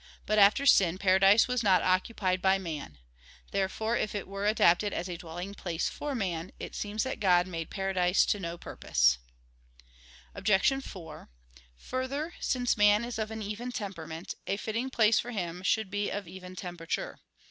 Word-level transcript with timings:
But 0.25 0.39
after 0.39 0.65
sin, 0.65 0.97
paradise 0.97 1.47
was 1.47 1.61
not 1.61 1.83
occupied 1.83 2.41
by 2.41 2.57
man. 2.57 2.97
Therefore 3.51 3.95
if 3.95 4.15
it 4.15 4.27
were 4.27 4.47
adapted 4.47 4.93
as 4.93 5.07
a 5.07 5.15
dwelling 5.15 5.53
place 5.53 5.89
for 5.89 6.15
man, 6.15 6.51
it 6.59 6.73
seems 6.73 7.03
that 7.03 7.19
God 7.19 7.45
made 7.45 7.69
paradise 7.69 8.25
to 8.25 8.39
no 8.39 8.57
purpose. 8.57 9.19
Obj. 10.33 10.83
4: 10.83 11.29
Further, 11.75 12.33
since 12.39 12.75
man 12.75 13.05
is 13.05 13.19
of 13.19 13.29
an 13.29 13.43
even 13.43 13.71
temperament, 13.71 14.33
a 14.47 14.57
fitting 14.57 14.89
place 14.89 15.19
for 15.19 15.29
him 15.29 15.61
should 15.61 15.91
be 15.91 16.09
of 16.09 16.27
even 16.27 16.55
temperature. 16.55 17.19